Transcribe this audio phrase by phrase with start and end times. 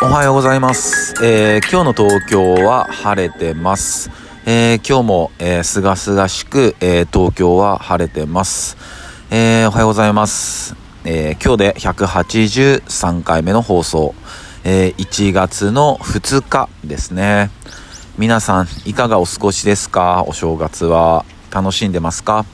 [0.00, 1.14] おはようございます。
[1.24, 4.10] えー今日の東京は晴れてます。
[4.46, 8.76] えー今日も、えー、すがすがしく、えー東京は晴れてます。
[9.30, 10.76] えーおはようございます。
[11.04, 14.14] えー今日で183回目の放送。
[14.64, 17.50] えー1月の2日ですね。
[18.16, 20.24] 皆さん、いかがお過ごしですか？
[20.26, 21.24] お正月は。
[21.50, 22.44] 楽しんでますか？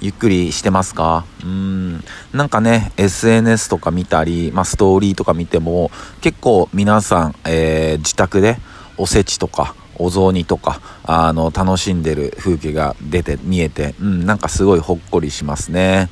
[0.00, 1.24] ゆっくりしてますか？
[1.44, 2.04] うん。
[2.32, 5.90] なんかね、SNS とか見たり、まあ、ストーリーとか見ても、
[6.20, 8.58] 結構皆さん、えー自宅で
[8.96, 16.08] おせちとか、お雑煮とか、あの、楽しんでる風景が出て、見えて、うん、なんかすごいほっこりしますね。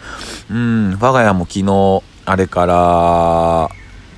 [0.50, 3.70] うん、我が家も昨日、あれから、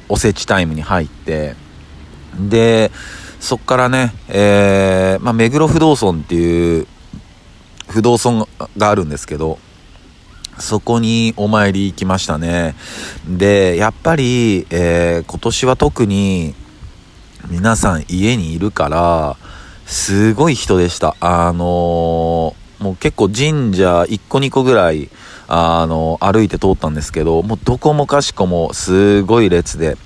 [0.09, 1.55] おせちタイムに入って、
[2.37, 2.91] で、
[3.39, 6.87] そっからね、えー、まあ、目黒不動尊っていう
[7.89, 9.59] 不動尊があるんですけど、
[10.61, 12.75] そこにお参り行きましたね。
[13.29, 16.55] で、やっぱり、えー今年は特に
[17.49, 19.37] 皆さん家にいるから、
[19.87, 21.17] すごい人でした。
[21.21, 25.11] あのーもう結構神社1個2個ぐらい、
[25.49, 29.99] あの歩いて通ったんですけど、もうどこもかしこもすごい列で、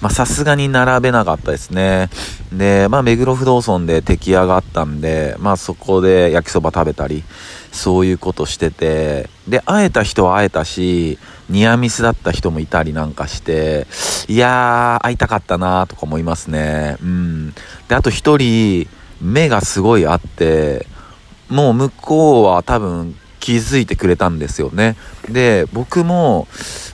[0.00, 2.08] まあさすがに並べなかったですね。
[2.52, 7.22] で、まあ目黒不動尊で出来上がったんで、まあそこで焼きそば食べたり、
[7.72, 13.86] そういうことしてて、で、会えた人は会えたし、ニアミスだった人もいたりなんかして、
[14.28, 16.96] いやー、会いたかったなーとか思いますね。
[17.02, 17.54] うん。
[17.88, 18.88] で、あと一人、
[19.20, 20.86] 目がすごいあって、
[21.48, 24.96] もう向こうは多分気づいてくれたんですよね。
[25.28, 26.46] で、僕も、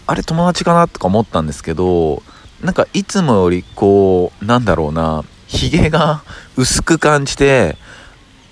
[0.06, 2.22] あれ友達かなとか思ったんですけど、
[2.66, 6.22] なんかいつもよりこう、なんだろうな、髭が
[6.58, 7.76] 薄く感じて、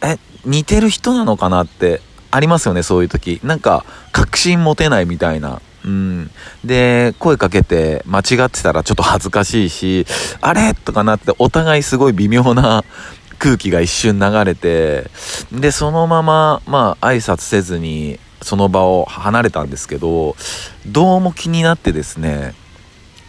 [0.01, 3.41] え、似てる人なのかなってありますよね、そういう時。
[3.43, 5.61] なんか、確信持てないみたいな。
[5.85, 6.31] うん。
[6.65, 10.07] で、声かけて間違ってたらちょっと恥ずかしいし、
[10.41, 12.85] あれとかなってお互いすごい微妙な
[13.41, 15.11] 空気が一瞬流れて、
[15.51, 20.37] で、そのまま、まあ、挨拶せずに、その場を離れたんですけど、
[20.87, 22.55] どうも気になってですね、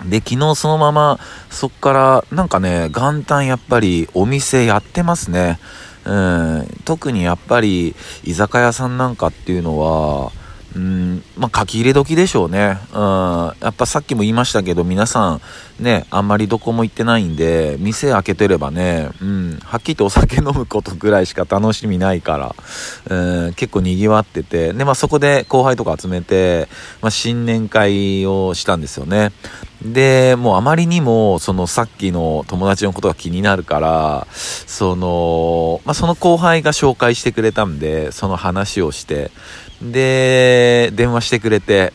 [0.04, 1.20] で、昨日そのまま、
[1.50, 5.60] そっから、なんかね、元旦やっぱりお店やってますね。
[6.06, 10.32] うん、特にやっぱり、居酒屋さんなんかっていうのは、
[10.76, 12.78] うん、まあ、書き入れ時でしょうね。
[12.94, 15.42] うん、やっぱさっきも言いましたけど、皆さん、
[15.80, 22.56] ね、あんまりどこも行ってないんで、店開けてればね、うん、はっきりとお酒飲むことぐらいしか楽しみないから、
[23.10, 26.68] うん、結構賑わってて、で、まあ、そこで後輩とか集めて、
[27.02, 29.32] まあ、新年会をしたんですよね。
[29.94, 39.32] で、もうあまりにも、そのさっきの友達のことが気になるから、その、まあ、その後輩が紹介してくれたんで、その話をして、
[39.82, 41.94] で、電話してくれて、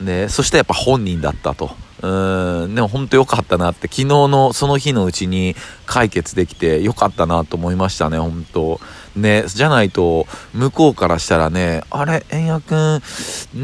[0.00, 1.70] で、そしてやっぱ本人だったと。
[2.00, 8.80] うん、でも本当良かったなって、昨日のその日のうちに解決できて良かったなと思いましたね、本当。
[9.16, 13.02] ね、じゃないと、向こうからしたらね、あれ、円也くん、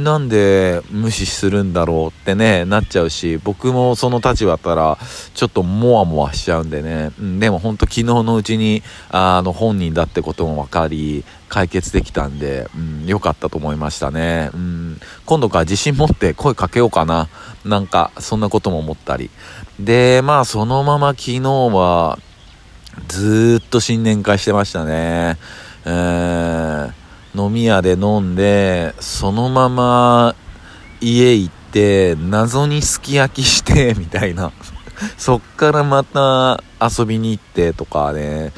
[0.02, 4.98] なんで無視するんだろうってね、なっちゃうし、僕もその立場だったら、
[5.34, 11.24] ちょっとモワモワしちゃうんでね、うん、でも本当昨日のうちに、あの、本人だってことも分かり、
[11.54, 14.50] 解決できたんで、うん、良かったと思いましたね。
[14.54, 14.83] うん、
[15.26, 17.28] 今度から自信持って声かけようかな。
[17.64, 19.30] なんか、そんなことも思ったり。
[19.80, 22.18] で、まあ、そのまま昨日は、
[23.08, 25.38] ずーっと新年会してましたね。
[25.84, 26.92] えー、
[27.34, 30.34] 飲み屋で飲んで、そのまま
[31.00, 34.52] 家行って、謎にすき焼きして、みたいな。
[35.16, 38.52] そっからまた遊びに行ってとかね。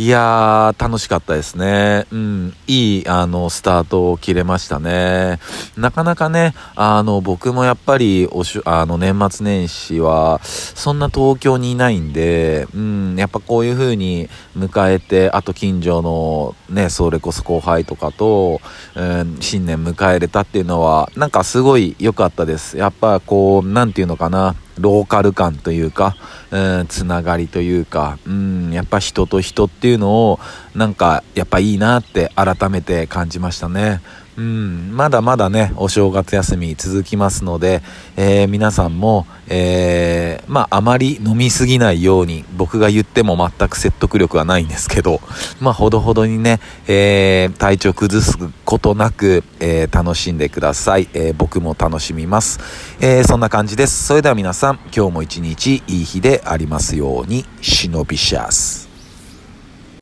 [0.00, 2.06] いやー、楽しかったですね。
[2.10, 5.38] うん、いい、あの、スタートを切れましたね。
[5.76, 18.62] なかなかね、あの、僕もやっぱり、おしゅ、あの、年末年始は、そんな東京にいないんで、うん、やっぱこういう風に迎えて、あと近所のね、それこそ後輩とかと、
[18.94, 22.78] うん、新年迎えれたっていうのは、なんかすごい良かったです。
[22.78, 26.16] やっぱこう、なんていうのかな、ローカル感というか、
[26.50, 30.40] うん、つながりというか、うん、やっぱ人と人っていうのを、
[30.74, 34.00] なんか、やっぱいいなって改めて感じましたね。
[34.40, 37.82] うん、まだまだね、お正月休み続きますので、
[38.16, 45.20] えー皆さんも、えーまあ、あまり飲みすぎないように、僕が言っても全く説得力はないんですけど、
[45.60, 46.58] まあ、ほどほどにね、
[46.88, 51.08] えー体調崩すことなく、え楽しんでください。
[51.12, 52.60] え僕も楽しみます。
[53.00, 54.06] えそんな感じです。
[54.06, 58.79] それでは皆さん、今日も一日いい日でありますように、忍びシャス。